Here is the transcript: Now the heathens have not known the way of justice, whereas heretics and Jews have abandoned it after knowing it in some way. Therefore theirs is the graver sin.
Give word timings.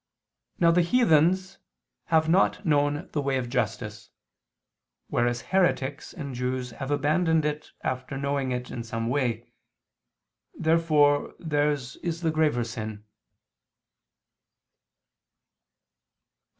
Now 0.57 0.71
the 0.71 0.81
heathens 0.81 1.59
have 2.05 2.27
not 2.27 2.65
known 2.65 3.07
the 3.11 3.21
way 3.21 3.37
of 3.37 3.49
justice, 3.51 4.09
whereas 5.09 5.41
heretics 5.41 6.11
and 6.11 6.33
Jews 6.33 6.71
have 6.71 6.89
abandoned 6.89 7.45
it 7.45 7.69
after 7.83 8.17
knowing 8.17 8.51
it 8.51 8.71
in 8.71 8.83
some 8.83 9.09
way. 9.09 9.53
Therefore 10.55 11.35
theirs 11.37 11.97
is 11.97 12.21
the 12.21 12.31
graver 12.31 12.63
sin. 12.63 13.05